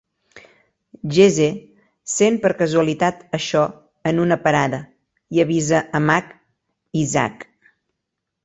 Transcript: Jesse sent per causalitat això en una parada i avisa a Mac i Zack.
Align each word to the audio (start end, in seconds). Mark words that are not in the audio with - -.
Jesse 1.17 1.49
sent 2.13 2.39
per 2.45 2.51
causalitat 2.61 3.21
això 3.39 3.61
en 4.13 4.23
una 4.25 4.39
parada 4.47 4.81
i 5.37 5.45
avisa 5.45 5.83
a 6.01 6.03
Mac 6.09 6.33
i 7.03 7.09
Zack. 7.17 7.47